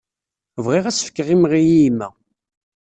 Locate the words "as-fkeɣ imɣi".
0.91-1.61